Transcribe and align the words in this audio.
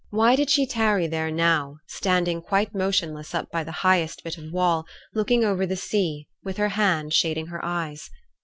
Why 0.09 0.35
did 0.35 0.49
she 0.49 0.65
tarry 0.65 1.05
there 1.05 1.29
now, 1.29 1.77
standing 1.85 2.41
quite 2.41 2.73
motionless 2.73 3.35
up 3.35 3.51
by 3.51 3.63
the 3.63 3.71
highest 3.85 4.23
bit 4.23 4.35
of 4.35 4.51
wall, 4.51 4.87
looking 5.13 5.45
over 5.45 5.67
the 5.67 5.75
sea, 5.75 6.27
with 6.43 6.57
her 6.57 6.69
hand 6.69 7.13
shading 7.13 7.45
her 7.45 7.63
eyes? 7.63 8.09